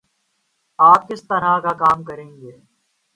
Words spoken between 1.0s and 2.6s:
کس طرح کا کام کریں گے؟